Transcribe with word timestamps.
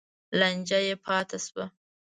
لانجه 0.39 0.79
یې 0.87 0.93
پاتې 1.05 1.37
شوه. 1.45 1.65